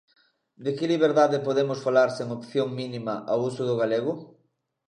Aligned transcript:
¿De 0.63 0.71
que 0.77 0.91
liberdade 0.93 1.45
podemos 1.47 1.79
falar 1.85 2.09
sen 2.17 2.27
opción 2.37 2.67
mínima 2.81 3.15
ao 3.31 3.39
uso 3.49 3.63
do 3.69 3.75
galego? 3.81 4.13